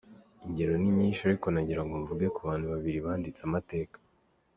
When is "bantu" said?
2.47-2.65